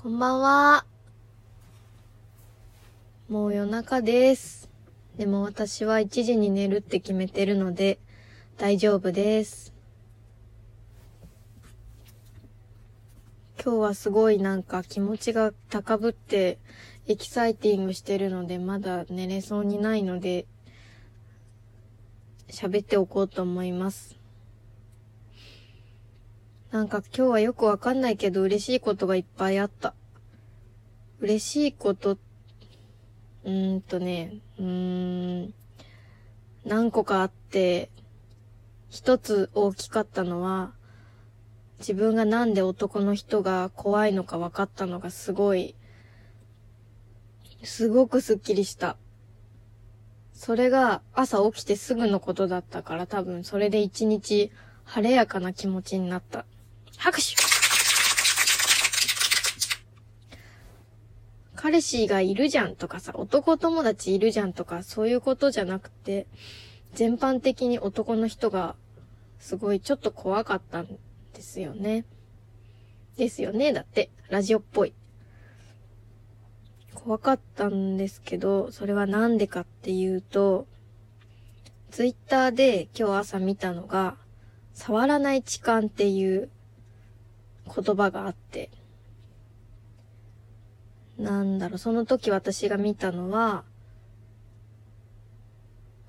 [0.00, 0.84] こんばんは。
[3.28, 4.70] もう夜中です。
[5.16, 7.98] でも私は1時に寝るって決めてるので
[8.58, 9.74] 大丈夫です。
[13.60, 16.58] 今日はすごいなんか気持ちが高ぶって
[17.08, 20.46] エキサイティングしてるのでまだ寝れそうにないので
[22.46, 24.17] 喋っておこうと思います。
[26.70, 29.94] なんか今日はよくわかんないけど嬉しいことがいっぱいあった。
[31.18, 35.54] 嬉しいこと、うーんとね、うーん、
[36.66, 37.90] 何個かあって、
[38.90, 40.72] 一つ大きかったのは、
[41.78, 45.74] 自分がなんで男の人が怖いのか分かったのがすごい、
[47.62, 48.98] すごくスッキリした。
[50.34, 54.52] それが朝起きてすぐのことだったから多分それで一日
[54.84, 56.44] 晴れやかな気持ちになった。
[56.98, 57.36] 拍手
[61.54, 66.26] 彼氏がいるじゃんとかさ、男友達いるじゃんとか、そういうことじゃなくて、
[66.94, 68.74] 全般的に男の人が、
[69.38, 70.86] すごいちょっと怖かったん
[71.34, 72.04] ですよね。
[73.16, 74.92] ですよねだって、ラジオっぽい。
[76.94, 80.66] 怖かったんですけど、それはなんでかっていうと、
[81.90, 84.16] ツイッターで今日朝見たのが、
[84.74, 86.50] 触らない痴漢っていう
[87.68, 88.70] 言葉があって、
[91.18, 93.64] なんだろう、その時私が見たのは、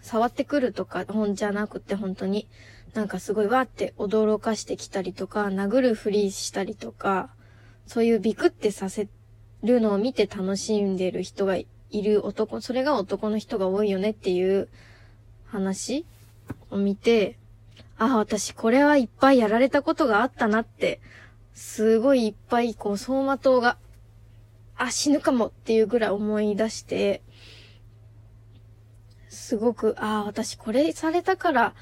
[0.00, 2.48] 触ってくるとか、ほんじゃなくて本当に、
[2.94, 7.30] なんかすごいわって驚かしてきたりとか、殴るふりしたりとか、
[7.86, 9.08] そういうビクってさせ
[9.62, 14.68] るのを見て楽しんでる人がいる男、それが男の人が多いよねっていう
[15.46, 16.04] 話
[16.70, 17.38] を見て、
[17.98, 21.00] ああ、私これはいっぱいやられたことがあったなって、
[21.56, 23.78] すごいいっぱいこう走馬灯が、
[24.76, 27.22] あ、死ぬかもっていうぐらい思い出して、
[29.30, 31.74] すごく、ああ、私これされたから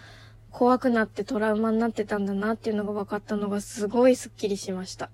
[0.53, 5.11] 怖くなってトラウマになってたんだなっていうのが分かったのがすごいスッキリしました。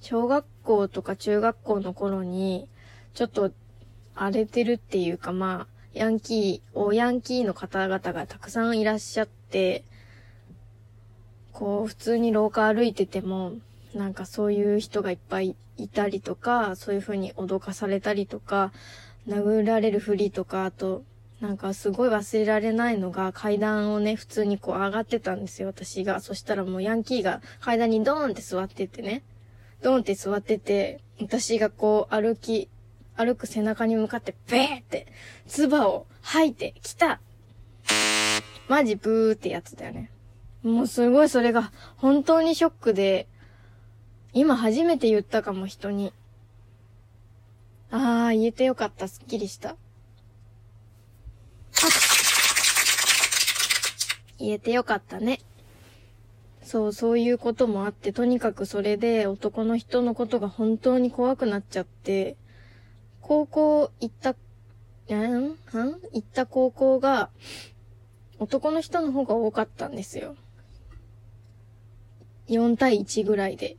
[0.00, 2.66] 小学校とか中学校の頃に、
[3.12, 3.52] ちょっと
[4.14, 9.84] 荒れてるっていうかまあ、ヤンキー、おヤンキーの方々がたくさんいらっしゃって、
[11.52, 13.52] こう、普通に廊下歩いてても、
[13.94, 18.72] なんかそういう人がいっぱいいたりとか、そういう風に脅かされたりとか、
[19.28, 21.04] 殴られるふりとか、あと、
[21.42, 26.20] なんかすごい忘れられないのが階段をね、普通にこう上がってたんですよ、私が。
[26.20, 29.24] そしたらもうヤンキーが階段にドーンって座っててね。
[29.82, 32.68] ドーンって座ってて、私がこう歩き、
[33.16, 35.08] 歩く背中に向かってベーって、
[35.48, 37.20] 唾を吐いてきた。
[38.68, 40.11] マジブーってやつだよね。
[40.62, 43.26] もうすごいそれが本当にショックで、
[44.32, 46.12] 今初めて言ったかも人に。
[47.90, 49.76] あー、言えてよかった、すっきりした。
[54.38, 55.40] 言えてよかったね。
[56.62, 62.36] そう、そういうこともあって、とにかくそれで男の人のことが本当に怖くなっちゃって、
[63.20, 64.34] 高校行った、ん？
[64.34, 65.56] ん？
[65.74, 67.30] 行った高校が、
[68.38, 70.34] 男の人の方が多かったんですよ。
[72.48, 73.76] 4対1ぐらいで。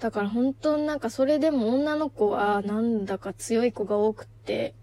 [0.00, 4.74] だから本当なんかそれでも女の子はなんだか強い子が多くって、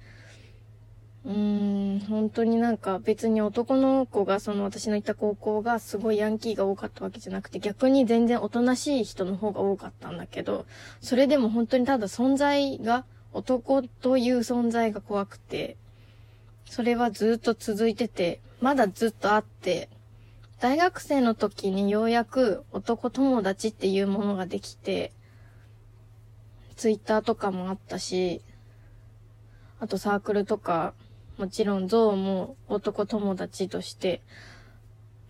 [1.25, 10.65] うーん、本当になんか別に男の子がその私の行った高校がすごいヤンキーが多かったわけじゃなくて逆に全然おとなしい人の方が多かったんだけど、
[11.01, 15.77] それでも本当にただ存在が、男という存在が怖くて、
[16.65, 19.89] それはずっと続いてて、まだずっとあって、
[20.59, 25.13] 大学生の時にようやく男友達っていうものができて、
[26.75, 28.41] ツイッターとかもあったし、
[29.79, 30.93] あとサークルとか、
[31.37, 34.21] もちろんゾウも男友達として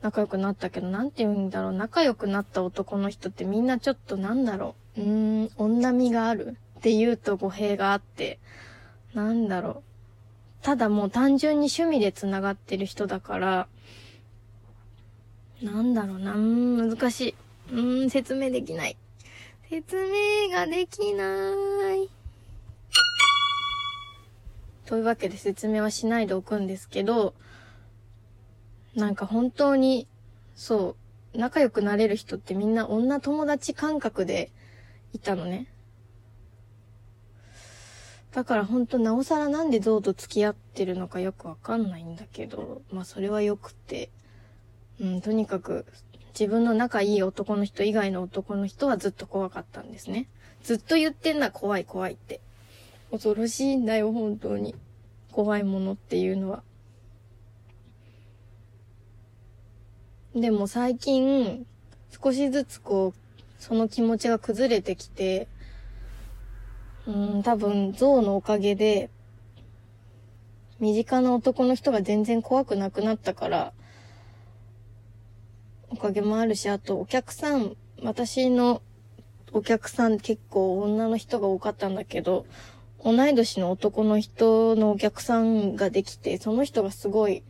[0.02, 8.40] 仲良くなったけど、なんて言うんだろう、仲良くなった男の人ってみんなちょっとなんだろう、うーん、女味があるって言うと語弊があって、
[9.14, 9.84] なんだろ
[10.62, 10.64] う。
[10.64, 13.68] ただもう単純に趣味で繋がってる人だから、
[15.62, 17.36] なんだろうな、難し
[17.72, 17.74] い。
[17.74, 18.98] うん、説明できない。
[19.70, 21.54] 説明ができな
[21.96, 22.10] い。
[24.86, 27.36] というわけで説明はしないでおくんですけど、
[28.96, 30.08] なんか本当に、
[30.56, 30.96] そ
[31.34, 34.52] う、仲良くなれる人ってみんな女友達感覚で
[35.14, 35.68] いたのね。
[38.32, 44.10] だから本当なおさらなんでゾウと付き合ってるのかよくわかんないんだけど、まあそれはよくて、
[45.00, 45.86] うん、とにかく
[46.40, 50.28] 自分の仲いい男の人以外の男の人はずっと怖かったんですね。
[50.64, 52.42] ずっと言ってんな、怖い怖いって。
[53.12, 54.76] 恐ろしいんだよ、本当に。
[55.32, 56.64] 怖いものっていうのは。
[60.36, 61.66] でも最近、
[62.24, 63.20] 少しずつこう、
[63.62, 65.48] その気持ちが崩れてきて、
[67.08, 69.10] うん、多分、象のおかげで、
[70.80, 73.74] 身近な男の人が全然怖くなくなったから、
[75.90, 78.82] おかげもあるし、あとお客さん、私の
[79.52, 82.46] お客さん結構女の人が多かったんだけど、
[83.04, 87.44] 同い年の男の人のお客さんができて、その人がすごい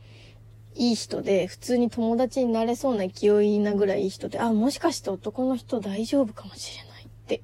[0.76, 7.42] いい人で、普通に友達になれそうな勢いなぐらいいい人で、あ、もしかして男の人大丈夫かもしれないって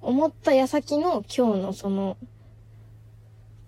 [0.00, 2.16] 思った矢先の今日のその、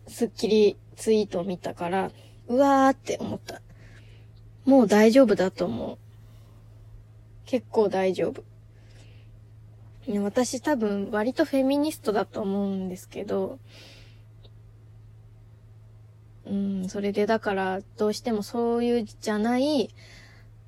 [0.08, 2.10] スッキリツイートを見たから、
[2.48, 3.60] うわーって思った。
[4.64, 6.07] もう大丈夫だと思う。
[7.48, 8.44] 結構大丈夫。
[10.22, 13.58] 私多分割とフェミニストだと思うんですけど、
[16.46, 19.88] うん、それでだからどうしてもそういうじゃない、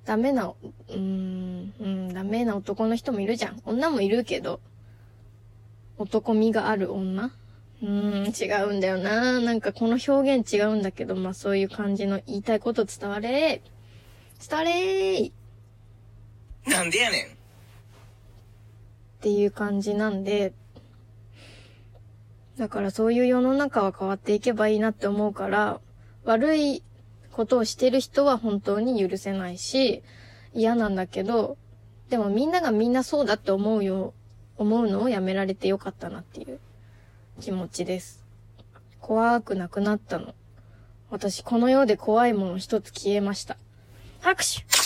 [0.07, 0.55] ダメな、
[0.89, 3.61] うん、うん、ダメな男の人もいるじゃん。
[3.67, 4.61] 女もいるけど、
[5.99, 7.31] 男味がある女？
[7.83, 9.39] うん、違うんだよな。
[9.39, 13.63] なんかこの表現違うんだけど、まあそういう感じの言いたいこと伝われ。
[14.49, 15.33] 伝われー
[16.67, 17.29] なんでやねんっ
[19.21, 20.53] ていう感じなんで、
[22.57, 25.81] だからそういう世の中は変わっていけばいいなって思うから、
[26.25, 26.83] 悪い
[27.33, 30.03] ことをしてる人は本当に許せないし、
[30.53, 31.57] 嫌なんだけど、
[32.09, 34.15] でもみんながみんなそうだって思うよ、
[34.57, 36.59] 思うのをやめられてよかったなっていう
[37.41, 38.25] 気持ちです。
[39.01, 40.35] 怖くなくなったの。
[41.09, 43.57] 私、この世で怖いもの一つ消えました。
[44.21, 44.80] 拍手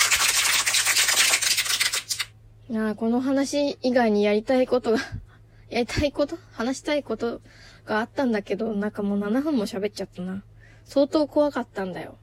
[2.69, 4.99] なあ、この話以外にやりたいことが
[5.71, 6.39] やりたいこと？
[6.53, 7.41] 話したいこと
[7.85, 10.43] があったんだけど、なんかもう7分も喋っちゃったな。
[10.85, 12.17] 相当怖かったんだよ。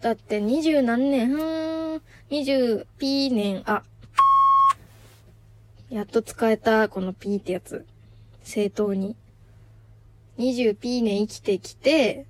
[0.00, 3.82] だって二十何年、ふーん、二十 P 年、あ、
[5.90, 7.86] やっと使えた、この P ってやつ。
[8.42, 9.16] 正当に。
[10.38, 12.26] 20 P 年生きてきて、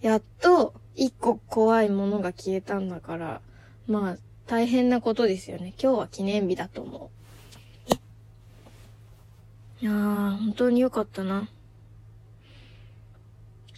[0.00, 3.40] やっと一個怖いものが消えたんだから、
[3.86, 4.16] まあ、
[4.46, 5.74] 大変なことですよね。
[5.80, 7.10] 今日は記念日だと思
[7.92, 7.96] う。
[9.82, 11.48] いやー、本当に良かったな。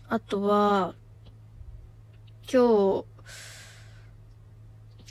[0.08, 0.94] あとは、
[2.52, 3.04] 今日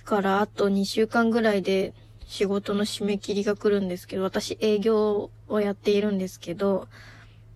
[0.04, 1.94] からあと2週間ぐらいで
[2.26, 6.88] 仕事の締め切りが来るんですけど、私営業をやっているんですけど、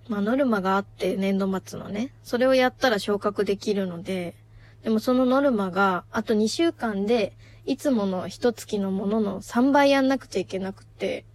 [0.08, 4.36] まあノルマがあって年度末のね、それをやったら昇格できるので、
[4.84, 7.34] でもそのノルマがあと2週間で
[7.66, 11.26] いつもの一月のものの3倍やんなくちゃいけなくて、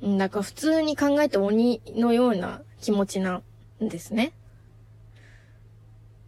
[0.00, 3.42] なんか普通に考えて鬼のような気持ちな
[3.82, 4.32] んですね。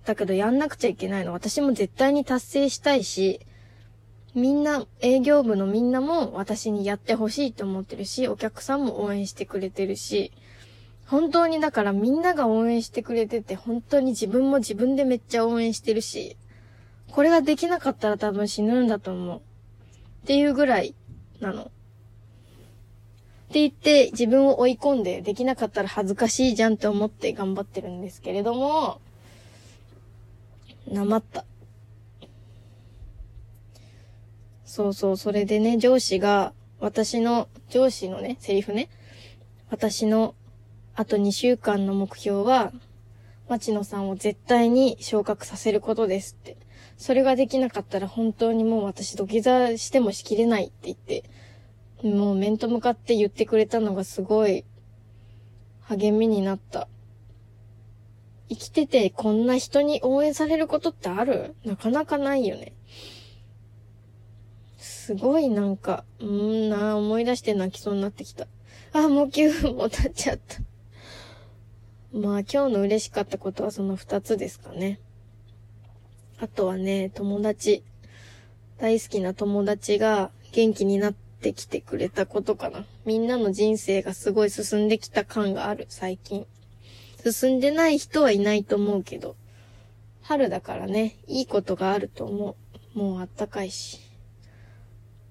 [0.05, 1.33] だけどやんなくちゃいけないの。
[1.33, 3.41] 私も絶対に達成したいし、
[4.35, 10.33] みんな、営業部のみんなも私にやってほしいと思ってるし、お客さんも応援してくれてるし、
[11.07, 16.37] 本当にだからみんなが応援してくれてて、本当に自分も自分でめっちゃ応援してるし、
[17.11, 19.39] これができなかったら多分死ぬんだと思う。
[19.39, 19.41] っ
[20.27, 20.95] ていうぐらい
[21.41, 21.63] なの。
[21.63, 21.67] っ
[23.55, 29.01] て言って自分を追い込んでできなかったら恥ずかしいじゃんって思って頑張ってるんですけれども、
[30.91, 31.45] なまった。
[34.65, 38.89] そうそう、それでね、上司が、私の、上司のね、セリフね、
[39.71, 40.35] 私の、
[40.97, 42.73] あと2週間の目標は、
[43.49, 46.57] 町野さんを絶対に昇格させることですって。
[46.97, 51.25] それができなかったら本当にもう私土下座してもしきれないって言って、
[52.03, 54.65] もう面と向かって言ってくれたのがすごい
[55.83, 56.89] 励みになった。
[58.49, 61.55] 生きててこんな人に応援されることってある？
[61.65, 62.73] なかなかないよね。
[64.79, 68.47] すごいなんか、うんな、思い出して泣きそうになってきた。
[68.93, 70.59] あ、もう9分も経っちゃった。
[72.15, 75.01] まあ今日の嬉しかったことはその2つですかね。
[76.39, 77.83] あとはね、友達。
[78.79, 82.85] 大好きな友達が元気になってきてくれたことかな。
[83.05, 86.47] みんなの人生がすごい進んできた感がある、最近。
[87.29, 89.35] 進んでない人はいないと思うけど、
[90.23, 92.57] 春だからね、いいことがあると思
[92.95, 92.99] う。
[92.99, 93.99] もうあったかいし。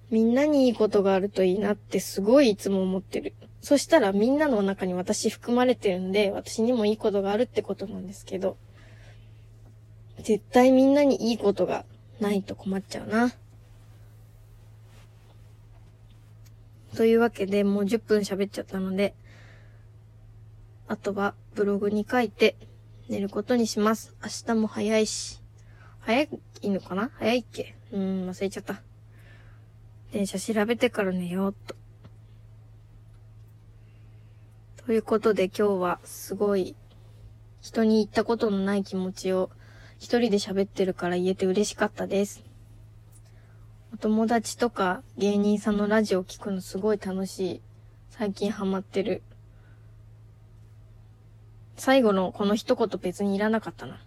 [0.10, 3.34] みんなにいいことがあるといいなってすごいいつも思ってる。
[3.64, 8.58] そしたらみんなの中に私含まれてるんで、私にもいいことがあるってことなんですけど、
[10.22, 11.86] 絶対みんなにいいことが
[12.20, 13.32] ないと困っちゃうな。
[16.98, 19.16] というわけで、もう10分喋っちゃったので、
[20.90, 22.58] あとはブログに書いて
[23.08, 24.14] 寝ることにします。
[24.22, 25.42] 明日も早いし。
[26.02, 26.30] 早い
[26.70, 27.12] のかな？
[27.16, 27.76] 早いっけ？
[27.94, 28.82] うーん、忘れちゃった。
[30.12, 31.76] 電車調べてから寝ようっと。
[34.86, 36.76] ということで今日はすごい
[37.62, 39.50] 人に言ったことのない気持ちを
[39.98, 42.44] 一人で喋ってるから言えて嬉しかったです。
[43.94, 47.62] お友達とか芸人さんのラジオ聞くのすごい楽しい。
[48.10, 49.22] 最近ハマってる。
[51.78, 54.02] 最後のこの一言別にいらなかったな。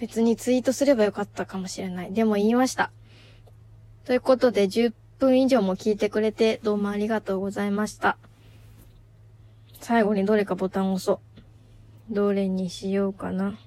[0.00, 2.12] 別にツイートすればよかったかもしれない。
[2.12, 2.90] でも言いました。
[4.04, 8.18] ということで10分以上も聞いてくれてどうもありがとうございました。
[9.80, 11.20] 最後にどれかボタンを押そ
[12.10, 12.14] う。
[12.14, 13.58] どれにしようかな。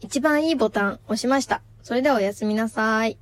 [0.00, 1.62] 一番いいボタン押しました。
[1.82, 3.18] それではおやすみなさい。